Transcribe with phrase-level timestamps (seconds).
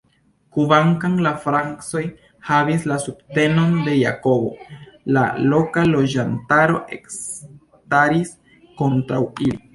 [0.55, 2.01] Kvankam la Francoj
[2.47, 4.73] havis la subtenon de Jakobo,
[5.19, 8.35] la loka loĝantaro ekstaris
[8.83, 9.65] kontraŭ ili.